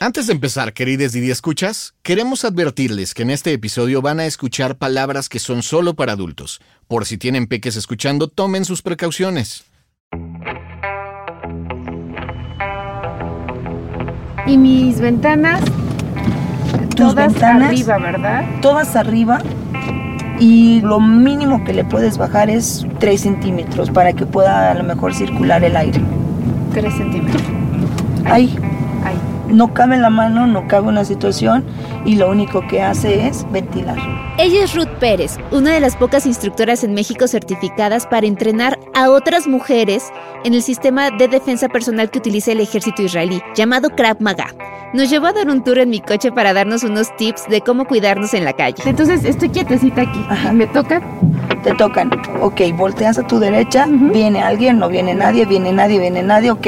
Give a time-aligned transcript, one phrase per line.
[0.00, 4.76] Antes de empezar, queridos Didi Escuchas, queremos advertirles que en este episodio van a escuchar
[4.76, 6.60] palabras que son solo para adultos.
[6.86, 9.64] Por si tienen peques escuchando, tomen sus precauciones.
[14.46, 15.64] Y mis ventanas,
[16.90, 18.44] Tus todas ventanas, arriba, ¿verdad?
[18.62, 19.42] todas arriba
[20.38, 24.84] y lo mínimo que le puedes bajar es 3 centímetros para que pueda a lo
[24.84, 26.00] mejor circular el aire.
[26.72, 27.42] Tres centímetros.
[28.24, 28.67] Ahí Ahí.
[29.48, 31.64] No cabe la mano, no cabe una situación
[32.04, 33.98] y lo único que hace es ventilar.
[34.38, 39.10] Ella es Ruth Pérez, una de las pocas instructoras en México certificadas para entrenar a
[39.10, 40.12] otras mujeres
[40.44, 44.54] en el sistema de defensa personal que utiliza el ejército israelí, llamado Krav Maga.
[44.94, 47.84] Nos llevó a dar un tour en mi coche para darnos unos tips de cómo
[47.84, 48.82] cuidarnos en la calle.
[48.86, 50.24] Entonces estoy quietecita aquí.
[50.30, 50.52] Ajá.
[50.52, 51.02] Me toca.
[51.62, 56.22] Te tocan, ok, volteas a tu derecha, viene alguien, no viene nadie, viene nadie, viene
[56.22, 56.66] nadie, ok.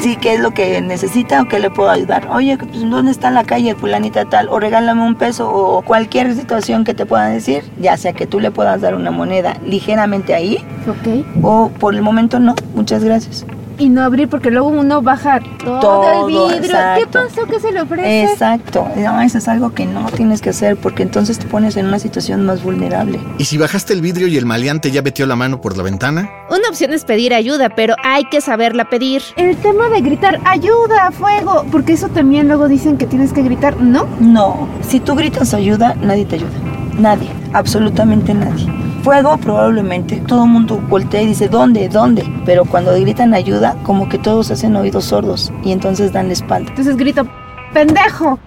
[0.00, 2.28] Sí, ¿qué es lo que necesita o qué le puedo ayudar?
[2.32, 4.48] Oye, pues, ¿dónde está la calle fulanita tal?
[4.48, 8.38] O regálame un peso o cualquier situación que te puedan decir, ya sea que tú
[8.38, 11.24] le puedas dar una moneda ligeramente ahí Ok.
[11.42, 13.44] o por el momento no, muchas gracias.
[13.78, 16.60] Y no abrir porque luego uno baja todo, Todo, el vidrio.
[16.60, 17.20] ¿Qué exacto.
[17.24, 18.24] pasó que se le ofrece?
[18.24, 21.86] Exacto, no, eso es algo que no tienes que hacer porque entonces te pones en
[21.86, 23.20] una situación más vulnerable.
[23.38, 26.28] ¿Y si bajaste el vidrio y el maleante ya metió la mano por la ventana?
[26.50, 29.22] Una opción es pedir ayuda, pero hay que saberla pedir.
[29.36, 33.80] El tema de gritar ayuda, fuego, porque eso también luego dicen que tienes que gritar,
[33.80, 34.06] ¿no?
[34.18, 36.50] No, si tú gritas ayuda, nadie te ayuda.
[36.98, 38.66] Nadie, absolutamente nadie.
[39.08, 41.88] Fuego probablemente, todo el mundo voltea y dice, ¿dónde?
[41.88, 42.30] ¿Dónde?
[42.44, 46.68] Pero cuando gritan ayuda, como que todos hacen oídos sordos y entonces dan la espalda.
[46.68, 47.26] Entonces grito,
[47.72, 48.38] pendejo.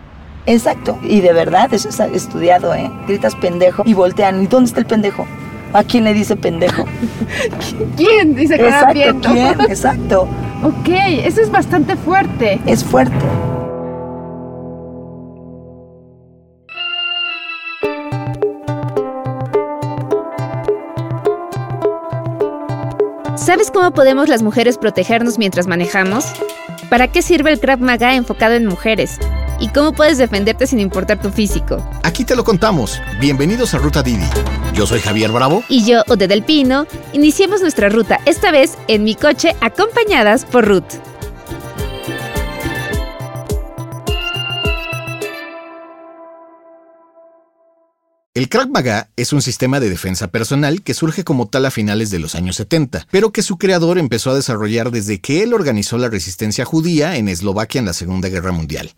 [0.45, 2.91] Exacto, y de verdad, eso está estudiado, ¿eh?
[3.07, 5.25] Gritas pendejo y voltean, ¿y dónde está el pendejo?
[5.73, 6.85] ¿A quién le dice pendejo?
[7.97, 8.35] ¿Quién?
[8.35, 9.31] Dice que Exacto.
[9.31, 9.61] ¿quién?
[9.61, 10.27] Exacto,
[10.61, 10.89] Ok,
[11.25, 12.61] eso es bastante fuerte.
[12.67, 13.15] es fuerte.
[23.51, 26.23] ¿Sabes cómo podemos las mujeres protegernos mientras manejamos?
[26.89, 29.19] ¿Para qué sirve el Krav Maga enfocado en mujeres?
[29.59, 31.85] ¿Y cómo puedes defenderte sin importar tu físico?
[32.03, 33.01] Aquí te lo contamos.
[33.19, 34.23] Bienvenidos a Ruta Didi.
[34.73, 35.65] Yo soy Javier Bravo.
[35.67, 40.65] Y yo, Ode del Pino, iniciemos nuestra ruta, esta vez en mi coche, acompañadas por
[40.65, 41.10] Ruth.
[48.41, 52.09] El Krav Maga es un sistema de defensa personal que surge como tal a finales
[52.09, 55.99] de los años 70, pero que su creador empezó a desarrollar desde que él organizó
[55.99, 58.93] la resistencia judía en Eslovaquia en la Segunda Guerra Mundial.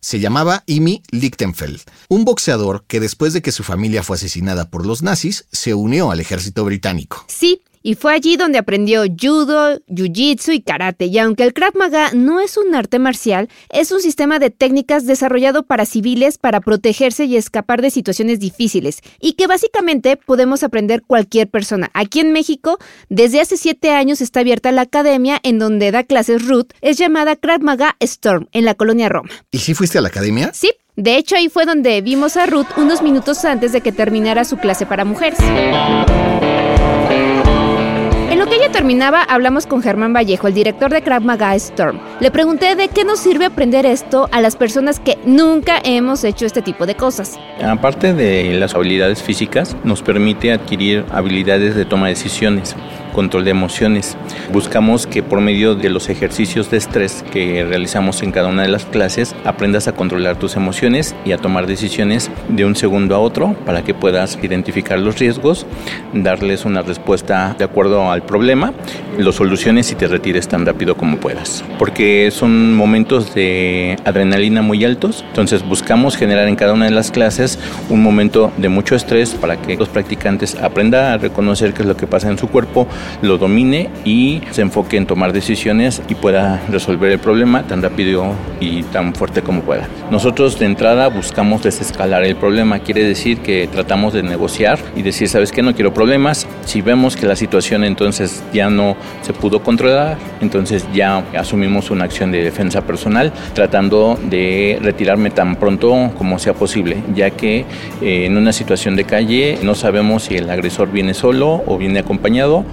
[0.00, 1.80] Se llamaba Imi Lichtenfeld,
[2.10, 6.10] un boxeador que después de que su familia fue asesinada por los nazis, se unió
[6.10, 7.24] al ejército británico.
[7.28, 12.10] Sí, y fue allí donde aprendió judo, jiu-jitsu y karate, y aunque el Krav Maga
[12.14, 17.24] no es un arte marcial, es un sistema de técnicas desarrollado para civiles para protegerse
[17.24, 21.90] y escapar de situaciones difíciles, y que básicamente podemos aprender cualquier persona.
[21.94, 22.78] Aquí en México,
[23.08, 27.36] desde hace siete años está abierta la academia en donde da clases Ruth, es llamada
[27.36, 29.30] Krav Maga Storm, en la colonia Roma.
[29.50, 30.50] ¿Y si fuiste a la academia?
[30.52, 34.44] Sí, de hecho ahí fue donde vimos a Ruth unos minutos antes de que terminara
[34.44, 35.38] su clase para mujeres.
[38.72, 42.00] Terminaba, hablamos con Germán Vallejo, el director de Krav Maga Storm.
[42.20, 46.46] Le pregunté de qué nos sirve aprender esto a las personas que nunca hemos hecho
[46.46, 47.38] este tipo de cosas.
[47.62, 52.74] Aparte de las habilidades físicas, nos permite adquirir habilidades de toma de decisiones,
[53.12, 54.16] control de emociones.
[54.52, 58.68] Buscamos que por medio de los ejercicios de estrés que realizamos en cada una de
[58.68, 63.18] las clases, aprendas a controlar tus emociones y a tomar decisiones de un segundo a
[63.18, 65.66] otro para que puedas identificar los riesgos,
[66.12, 68.72] darles una respuesta de acuerdo al problema,
[69.18, 71.64] lo soluciones y te retires tan rápido como puedas.
[71.78, 77.10] Porque son momentos de adrenalina muy altos, entonces buscamos generar en cada una de las
[77.10, 77.58] clases
[77.88, 81.96] un momento de mucho estrés para que los practicantes aprendan a reconocer qué es lo
[81.96, 82.86] que pasa en su cuerpo,
[83.22, 88.32] lo domine y se enfoque en tomar decisiones y pueda resolver el problema tan rápido
[88.60, 89.88] y tan fuerte como pueda.
[90.10, 95.28] Nosotros de entrada buscamos desescalar el problema, quiere decir que tratamos de negociar y decir,
[95.28, 99.62] sabes que no quiero problemas, si vemos que la situación entonces ya no se pudo
[99.62, 106.38] controlar, entonces ya asumimos una acción de defensa personal tratando de retirarme tan pronto como
[106.38, 107.64] sea posible, ya que
[108.00, 112.00] eh, en una situación de calle no sabemos si el agresor viene solo o viene
[112.00, 112.64] acompañado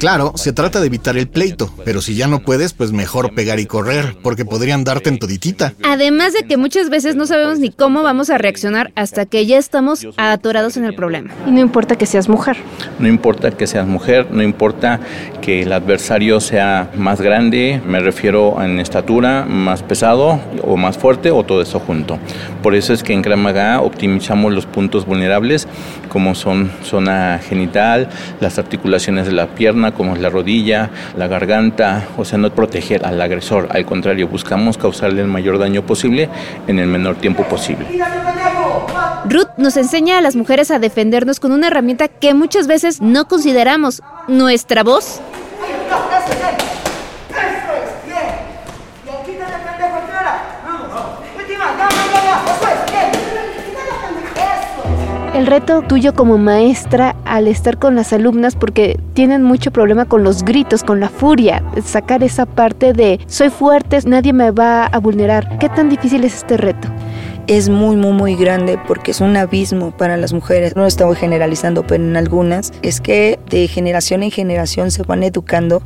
[0.00, 3.60] Claro, se trata de evitar el pleito, pero si ya no puedes, pues mejor pegar
[3.60, 5.74] y correr, porque podrían darte en toditita.
[5.82, 9.58] Además de que muchas veces no sabemos ni cómo vamos a reaccionar hasta que ya
[9.58, 11.34] estamos atorados en el problema.
[11.46, 12.56] Y no importa que seas mujer.
[12.98, 15.00] No importa que seas mujer, no importa
[15.42, 21.30] que el adversario sea más grande, me refiero en estatura, más pesado o más fuerte
[21.30, 22.18] o todo eso junto.
[22.62, 25.68] Por eso es que en Maga optimizamos los puntos vulnerables
[26.08, 28.08] como son zona genital,
[28.40, 33.04] las articulaciones de la pierna como es la rodilla, la garganta, o sea, no proteger
[33.04, 36.28] al agresor, al contrario, buscamos causarle el mayor daño posible
[36.66, 37.86] en el menor tiempo posible.
[39.28, 43.28] Ruth nos enseña a las mujeres a defendernos con una herramienta que muchas veces no
[43.28, 45.20] consideramos, nuestra voz.
[55.40, 60.22] El reto tuyo como maestra al estar con las alumnas, porque tienen mucho problema con
[60.22, 64.98] los gritos, con la furia, sacar esa parte de soy fuerte, nadie me va a
[64.98, 65.56] vulnerar.
[65.58, 66.88] ¿Qué tan difícil es este reto?
[67.46, 70.76] Es muy, muy, muy grande porque es un abismo para las mujeres.
[70.76, 75.82] No estamos generalizando, pero en algunas es que de generación en generación se van educando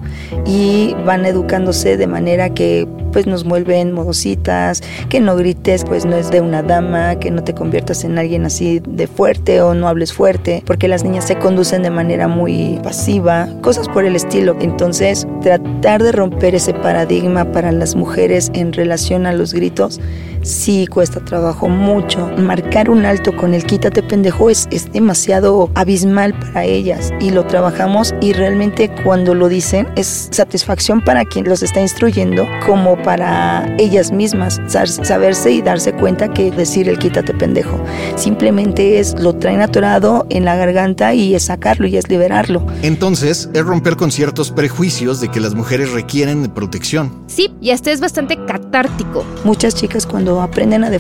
[0.47, 6.17] y van educándose de manera que pues nos vuelven modositas, que no grites, pues no
[6.17, 9.87] es de una dama, que no te conviertas en alguien así de fuerte o no
[9.87, 14.57] hables fuerte, porque las niñas se conducen de manera muy pasiva, cosas por el estilo.
[14.61, 20.01] Entonces, tratar de romper ese paradigma para las mujeres en relación a los gritos
[20.45, 22.31] sí cuesta trabajo mucho.
[22.39, 27.47] Marcar un alto con el quítate pendejo es, es demasiado abismal para ellas y lo
[27.47, 33.67] trabajamos y realmente cuando lo dicen es satisfacción para quien los está instruyendo como para
[33.79, 37.79] ellas mismas saberse y darse cuenta que decir el quítate pendejo
[38.17, 42.67] simplemente es lo traen atorado en la garganta y es sacarlo y es liberarlo.
[42.83, 47.25] Entonces es romper con ciertos prejuicios de que las mujeres requieren de protección.
[47.27, 49.25] Sí, y hasta es bastante catártico.
[49.45, 50.91] Muchas chicas cuando aprenden a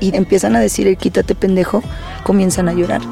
[0.00, 1.82] y empiezan a decir el quítate pendejo,
[2.22, 3.02] comienzan a llorar.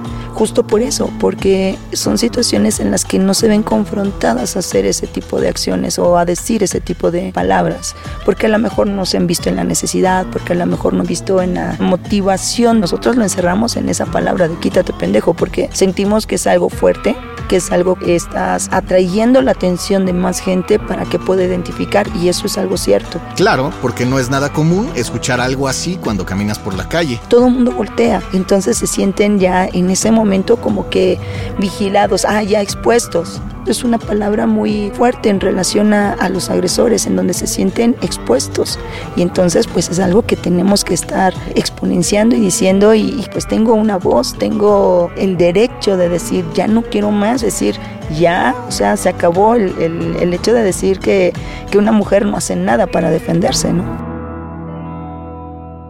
[0.43, 4.87] Justo por eso, porque son situaciones en las que no se ven confrontadas a hacer
[4.87, 7.95] ese tipo de acciones o a decir ese tipo de palabras,
[8.25, 10.95] porque a lo mejor no se han visto en la necesidad, porque a lo mejor
[10.95, 12.81] no han visto en la motivación.
[12.81, 17.15] Nosotros lo encerramos en esa palabra de quítate pendejo, porque sentimos que es algo fuerte,
[17.49, 22.09] que es algo que estás atrayendo la atención de más gente para que pueda identificar
[22.21, 23.21] y eso es algo cierto.
[23.37, 27.21] Claro, porque no es nada común escuchar algo así cuando caminas por la calle.
[27.29, 31.19] Todo el mundo voltea, entonces se sienten ya en ese momento como que
[31.59, 33.41] vigilados, ah, ya expuestos.
[33.67, 38.79] Es una palabra muy fuerte en relación a, los agresores, en donde se sienten expuestos.
[39.15, 43.75] Y entonces pues es algo que tenemos que estar exponenciando y diciendo, y, pues tengo
[43.75, 47.77] una voz, tengo el derecho de decir, ya no quiero más, decir,
[48.19, 51.33] ya, o sea, se acabó el, el, el hecho de decir que,
[51.71, 54.13] que una mujer no hace nada para defenderse, ¿no?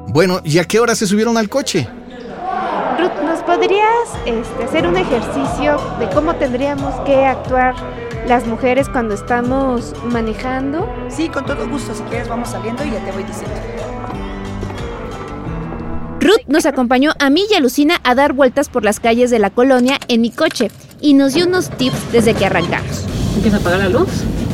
[0.09, 1.89] Bueno, ¿y a qué hora se subieron al coche?
[3.03, 7.75] Ruth, ¿nos podrías este, hacer un ejercicio de cómo tendríamos que actuar
[8.29, 10.89] las mujeres cuando estamos manejando?
[11.09, 11.97] Sí, con todo gusto.
[11.97, 13.57] Si quieres, vamos saliendo y ya te voy diciendo.
[16.21, 19.41] Ruth nos acompañó a mí y a Lucina a dar vueltas por las calles de
[19.41, 20.71] la colonia en mi coche
[21.01, 23.05] y nos dio unos tips desde que arrancamos.
[23.35, 24.11] ¿Empieza a apagar la luz?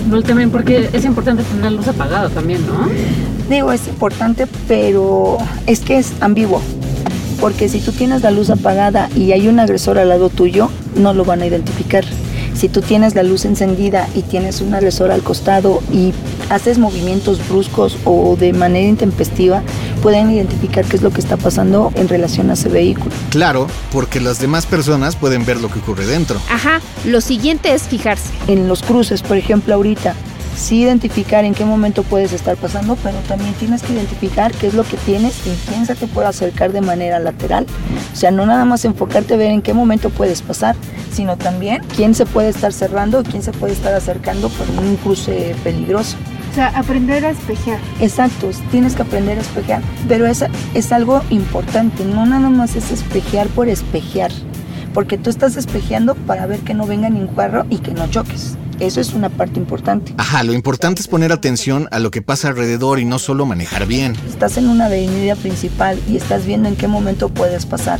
[0.08, 2.88] No también porque es importante tener la luz apagada también, ¿no?
[3.50, 5.36] Digo, es importante, pero
[5.66, 6.62] es que es ambiguo.
[7.40, 11.14] Porque si tú tienes la luz apagada y hay un agresor al lado tuyo, no
[11.14, 12.04] lo van a identificar.
[12.54, 16.12] Si tú tienes la luz encendida y tienes un agresor al costado y
[16.50, 19.62] haces movimientos bruscos o de manera intempestiva,
[20.02, 23.10] pueden identificar qué es lo que está pasando en relación a ese vehículo.
[23.30, 26.40] Claro, porque las demás personas pueden ver lo que ocurre dentro.
[26.50, 28.32] Ajá, lo siguiente es fijarse.
[28.48, 30.14] En los cruces, por ejemplo, ahorita,
[30.58, 34.74] sí identificar en qué momento puedes estar pasando, pero también tienes que identificar qué es
[34.74, 37.66] lo que tienes y quién se te puede acercar de manera lateral.
[38.12, 40.76] O sea, no nada más enfocarte a ver en qué momento puedes pasar,
[41.12, 45.54] sino también quién se puede estar cerrando, quién se puede estar acercando por un cruce
[45.64, 46.16] peligroso.
[46.50, 47.78] O sea, aprender a espejear.
[48.00, 52.90] Exacto, tienes que aprender a espejear, pero es, es algo importante, no nada más es
[52.90, 54.32] espejear por espejear,
[54.92, 58.57] porque tú estás espejeando para ver que no venga ningún carro y que no choques.
[58.80, 60.14] Eso es una parte importante.
[60.18, 63.86] Ajá, lo importante es poner atención a lo que pasa alrededor y no solo manejar
[63.86, 64.14] bien.
[64.28, 67.98] Estás en una avenida principal y estás viendo en qué momento puedes pasar.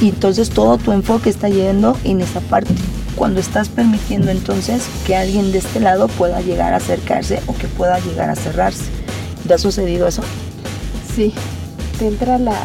[0.00, 2.72] Y entonces todo tu enfoque está yendo en esa parte.
[3.16, 7.66] Cuando estás permitiendo entonces que alguien de este lado pueda llegar a acercarse o que
[7.66, 8.84] pueda llegar a cerrarse.
[9.46, 10.22] ¿Te ha sucedido eso?
[11.14, 11.32] Sí,
[11.98, 12.56] te entra la,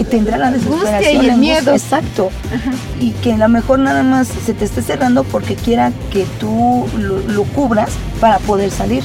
[0.00, 1.24] y tendrá la desesperación.
[1.24, 1.72] Y el miedo.
[1.72, 2.30] Exacto.
[2.98, 6.88] Y que a lo mejor nada más se te esté cerrando porque quiera que tú
[6.96, 9.04] lo, lo cubras para poder salir.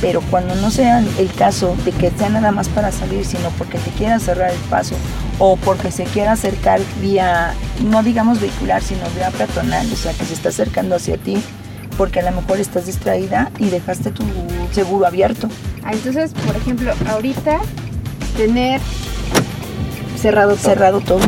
[0.00, 3.78] Pero cuando no sea el caso de que sea nada más para salir, sino porque
[3.78, 4.96] te quiera cerrar el paso
[5.38, 7.54] o porque se quiera acercar vía,
[7.88, 11.36] no digamos vehicular, sino vía peatonal, o sea, que se está acercando hacia ti,
[11.96, 14.24] porque a lo mejor estás distraída y dejaste tu
[14.72, 15.48] seguro abierto.
[15.84, 17.60] Ah, entonces, por ejemplo, ahorita
[18.36, 18.80] tener
[20.24, 20.64] cerrado todo.
[20.64, 21.20] Cerrado todo,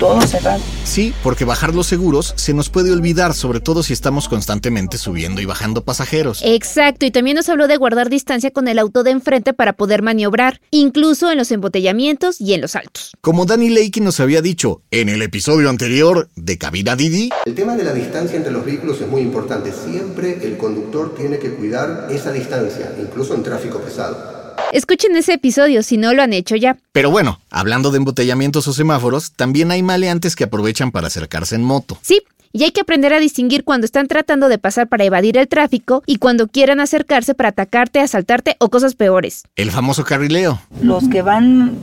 [0.00, 0.60] todo cerrado.
[0.82, 5.40] Sí, porque bajar los seguros se nos puede olvidar, sobre todo si estamos constantemente subiendo
[5.40, 6.40] y bajando pasajeros.
[6.44, 10.02] Exacto, y también nos habló de guardar distancia con el auto de enfrente para poder
[10.02, 13.12] maniobrar, incluso en los embotellamientos y en los altos.
[13.20, 17.76] Como Danny Lakey nos había dicho en el episodio anterior de Cabina Didi, El tema
[17.76, 19.72] de la distancia entre los vehículos es muy importante.
[19.72, 24.43] Siempre el conductor tiene que cuidar esa distancia, incluso en tráfico pesado.
[24.74, 26.76] Escuchen ese episodio si no lo han hecho ya.
[26.90, 31.62] Pero bueno, hablando de embotellamientos o semáforos, también hay maleantes que aprovechan para acercarse en
[31.62, 31.96] moto.
[32.02, 35.46] Sí, y hay que aprender a distinguir cuando están tratando de pasar para evadir el
[35.46, 39.44] tráfico y cuando quieran acercarse para atacarte, asaltarte o cosas peores.
[39.54, 40.60] El famoso carrileo.
[40.82, 41.76] Los que van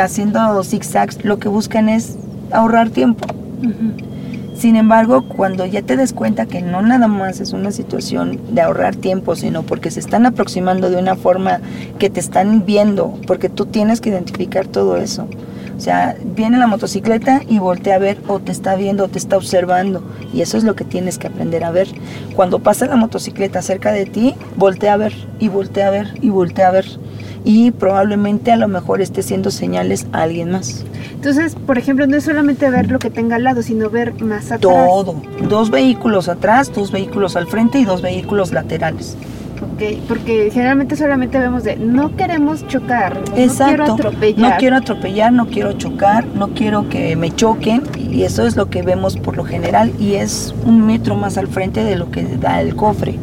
[0.00, 2.14] haciendo zigzags lo que buscan es
[2.52, 3.26] ahorrar tiempo.
[4.54, 8.60] Sin embargo, cuando ya te des cuenta que no nada más es una situación de
[8.60, 11.60] ahorrar tiempo, sino porque se están aproximando de una forma
[11.98, 15.26] que te están viendo, porque tú tienes que identificar todo eso.
[15.76, 19.18] O sea, viene la motocicleta y voltea a ver o te está viendo o te
[19.18, 20.04] está observando.
[20.32, 21.88] Y eso es lo que tienes que aprender a ver.
[22.36, 26.28] Cuando pasa la motocicleta cerca de ti, voltea a ver y voltea a ver y
[26.28, 26.86] voltea a ver.
[27.44, 30.84] Y probablemente a lo mejor esté haciendo señales a alguien más.
[31.22, 34.46] Entonces, por ejemplo, no es solamente ver lo que tenga al lado, sino ver más
[34.46, 34.60] atrás.
[34.60, 35.22] Todo.
[35.48, 39.16] Dos vehículos atrás, dos vehículos al frente y dos vehículos laterales.
[39.58, 43.92] Ok, porque generalmente solamente vemos de no queremos chocar, no quiero Exacto.
[43.92, 44.50] atropellar.
[44.50, 47.84] No quiero atropellar, no quiero chocar, no quiero que me choquen.
[47.96, 49.92] Y eso es lo que vemos por lo general.
[50.00, 53.16] Y es un metro más al frente de lo que da el cofre.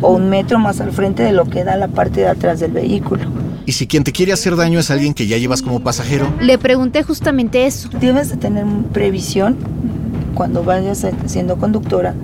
[0.00, 2.72] O un metro más al frente de lo que da la parte de atrás del
[2.72, 3.24] vehículo.
[3.64, 6.58] Y si quien te quiere hacer daño es alguien que ya llevas como pasajero, Le
[6.58, 7.88] pregunté justamente eso.
[8.00, 9.56] Debes de tener previsión
[10.34, 12.14] cuando vayas siendo conductora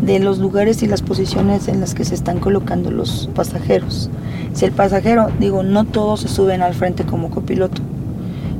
[0.00, 4.10] de los lugares y las posiciones en las que se están colocando los pasajeros.
[4.54, 7.82] Si el pasajero, digo, no todos se suben al frente como copiloto.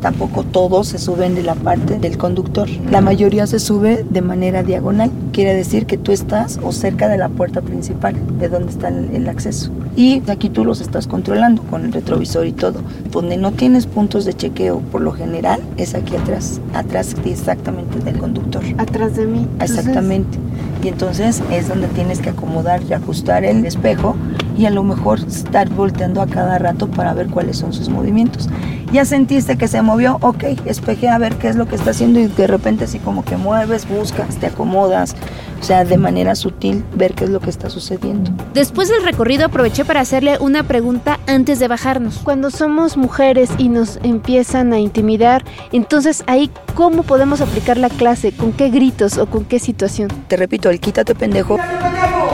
[0.01, 2.69] Tampoco todos se suben de la parte del conductor.
[2.91, 5.11] La mayoría se sube de manera diagonal.
[5.33, 9.11] Quiere decir que tú estás o cerca de la puerta principal, de donde está el,
[9.15, 9.71] el acceso.
[9.97, 12.81] Y aquí tú los estás controlando con el retrovisor y todo.
[13.11, 16.61] Donde no tienes puntos de chequeo por lo general es aquí atrás.
[16.75, 18.63] Atrás exactamente del conductor.
[18.77, 19.39] atrás de mí.
[19.39, 20.39] Entonces, Exactamente.
[20.85, 24.15] Y entonces es donde tienes que acomodar y ajustar el espejo
[24.59, 28.49] y a lo mejor estar volteando a cada rato para ver cuáles son sus movimientos.
[28.93, 32.21] Ya sentiste que se movió, ok, espejea a ver qué es lo que está haciendo
[32.21, 35.17] y de repente así como que mueves, buscas, te acomodas,
[35.61, 38.31] o sea, de manera sutil ver qué es lo que está sucediendo.
[38.55, 42.19] Después del recorrido aproveché para hacerle una pregunta antes de bajarnos.
[42.19, 48.33] Cuando somos mujeres y nos empiezan a intimidar, entonces ahí, ¿cómo podemos aplicar la clase?
[48.33, 50.09] ¿Con qué gritos o con qué situación?
[50.29, 51.59] Te repito, el quítate pendejo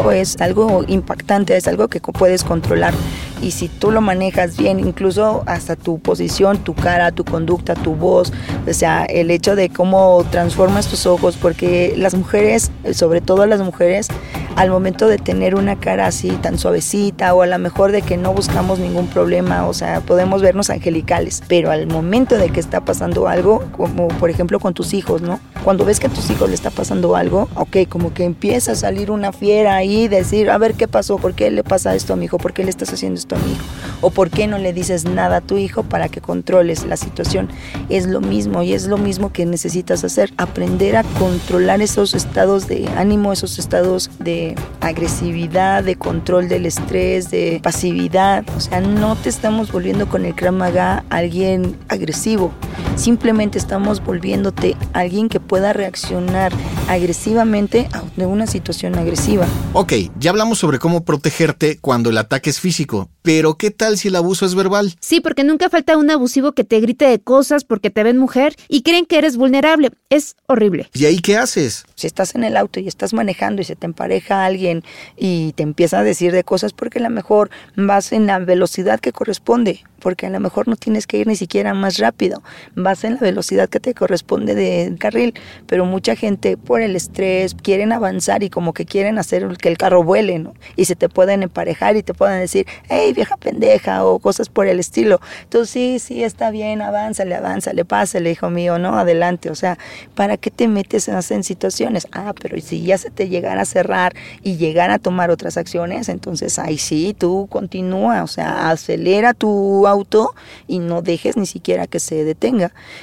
[0.02, 2.94] pues algo impactante, es algo que puedes controlar.
[3.40, 7.94] Y si tú lo manejas bien, incluso hasta tu posición, tu cara, tu conducta, tu
[7.94, 8.32] voz,
[8.68, 13.60] o sea, el hecho de cómo transformas tus ojos, porque las mujeres, sobre todo las
[13.60, 14.08] mujeres,
[14.56, 18.16] al momento de tener una cara así tan suavecita o a lo mejor de que
[18.16, 22.84] no buscamos ningún problema, o sea, podemos vernos angelicales, pero al momento de que está
[22.84, 25.40] pasando algo, como por ejemplo con tus hijos, ¿no?
[25.64, 28.74] Cuando ves que a tus hijos le está pasando algo, ok, como que empieza a
[28.74, 32.16] salir una fiera ahí, decir, a ver qué pasó, por qué le pasa esto a
[32.16, 33.64] mi hijo, por qué le estás haciendo esto a mi hijo,
[34.00, 37.48] o por qué no le dices nada a tu hijo para que controles la situación.
[37.88, 42.66] Es lo mismo y es lo mismo que necesitas hacer, aprender a controlar esos estados
[42.66, 44.41] de ánimo, esos estados de
[44.80, 48.44] agresividad, de control del estrés, de pasividad.
[48.56, 52.52] O sea, no te estamos volviendo con el Krav Maga alguien agresivo,
[52.96, 56.52] simplemente estamos volviéndote alguien que pueda reaccionar
[56.88, 59.46] agresivamente a de una situación agresiva.
[59.72, 64.08] Ok, ya hablamos sobre cómo protegerte cuando el ataque es físico, pero ¿qué tal si
[64.08, 64.94] el abuso es verbal?
[65.00, 68.54] Sí, porque nunca falta un abusivo que te grite de cosas porque te ven mujer
[68.68, 69.90] y creen que eres vulnerable.
[70.10, 70.88] Es horrible.
[70.94, 71.84] ¿Y ahí qué haces?
[71.94, 74.82] Si estás en el auto y estás manejando y se te empareja alguien
[75.16, 79.00] y te empieza a decir de cosas porque a lo mejor vas en la velocidad
[79.00, 82.42] que corresponde, porque a lo mejor no tienes que ir ni siquiera más rápido.
[82.74, 85.34] Vas en la velocidad que te corresponde de carril,
[85.66, 89.78] pero mucha gente por el estrés quieren avanzar y como que quieren hacer que el
[89.78, 90.54] carro vuele, ¿no?
[90.76, 94.66] Y se te pueden emparejar y te pueden decir, hey, vieja pendeja, o cosas por
[94.66, 95.20] el estilo.
[95.44, 98.98] Entonces, sí, sí, está bien, avánzale, avánzale, pásale, hijo mío, ¿no?
[98.98, 99.78] Adelante, o sea,
[100.14, 102.06] ¿para qué te metes en situaciones?
[102.12, 106.08] Ah, pero si ya se te llegara a cerrar y llegar a tomar otras acciones,
[106.08, 110.34] entonces ahí sí, tú continúa, o sea, acelera tu auto
[110.66, 112.51] y no dejes ni siquiera que se detenga.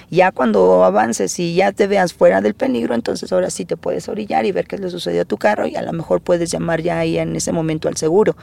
[0.10, 4.08] Ya cuando avances y ya te veas fuera del peligro, entonces ahora sí te puedes
[4.10, 6.82] orillar y ver qué le sucedió a tu carro y a lo mejor puedes llamar
[6.82, 8.36] ya ahí en ese momento al seguro,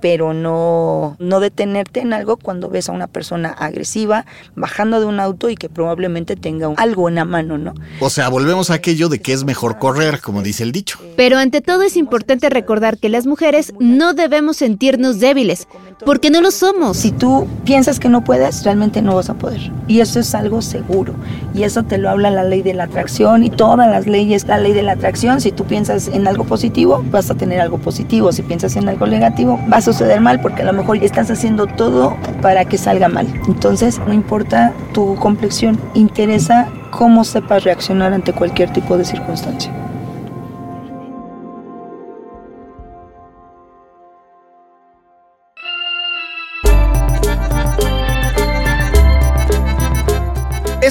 [0.00, 5.20] pero no, no detenerte en algo cuando ves a una persona agresiva bajando de un
[5.20, 7.74] auto y que probablemente tenga algo en la mano, ¿no?
[8.00, 10.98] O sea, volvemos a aquello de que es mejor correr, como dice el dicho.
[11.16, 15.68] Pero ante todo es importante recordar que las mujeres no debemos sentirnos débiles,
[16.04, 16.96] porque no lo somos.
[16.96, 19.70] Si tú piensas que no puedes, realmente no vas a poder.
[19.86, 21.14] Y eso es algo seguro.
[21.54, 24.58] Y eso te lo habla la ley de la atracción y todas las leyes, la
[24.58, 25.40] ley de la atracción.
[25.40, 28.32] Si tú piensas en algo positivo, vas a tener algo positivo.
[28.32, 31.66] Si piensas en algo negativo, va a suceder mal porque a lo mejor estás haciendo
[31.66, 33.26] todo para que salga mal.
[33.46, 39.72] Entonces, no importa tu complexión, interesa cómo sepas reaccionar ante cualquier tipo de circunstancia.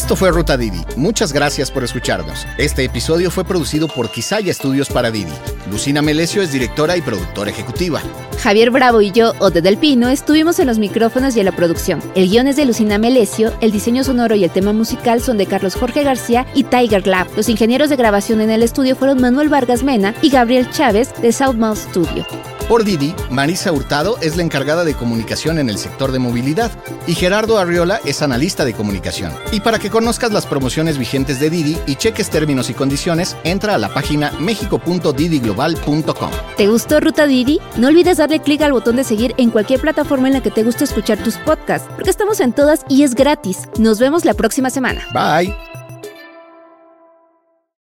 [0.10, 0.82] Esto fue Ruta Didi.
[0.96, 2.48] Muchas gracias por escucharnos.
[2.58, 5.32] Este episodio fue producido por Quisaya Estudios para Didi.
[5.70, 8.02] Lucina Melesio es directora y productora ejecutiva.
[8.42, 12.02] Javier Bravo y yo, Ode del Pino, estuvimos en los micrófonos y en la producción.
[12.16, 15.46] El guion es de Lucina Melesio, el diseño sonoro y el tema musical son de
[15.46, 17.28] Carlos Jorge García y Tiger Lab.
[17.38, 21.32] Los ingenieros de grabación en el estudio fueron Manuel Vargas Mena y Gabriel Chávez de
[21.32, 22.26] Southmouth Studio.
[22.70, 26.72] Por Didi, Marisa Hurtado es la encargada de comunicación en el sector de movilidad
[27.08, 29.34] y Gerardo Arriola es analista de comunicación.
[29.52, 33.74] Y para que conozcas las promociones vigentes de Didi y cheques términos y condiciones, entra
[33.74, 36.32] a la página mexico.didiglobal.com.
[36.58, 37.60] ¿Te gustó Ruta Didi?
[37.76, 40.62] No olvides darle clic al botón de seguir en cualquier plataforma en la que te
[40.62, 43.68] guste escuchar tus podcasts, porque estamos en todas y es gratis.
[43.80, 45.08] Nos vemos la próxima semana.
[45.12, 45.69] Bye.